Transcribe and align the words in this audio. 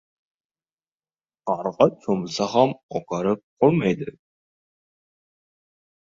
•Qarg‘a 1.49 1.85
cho‘milsa 2.05 2.47
ham 2.53 2.73
oqarib 2.99 3.43
qolmaydi. 3.65 4.09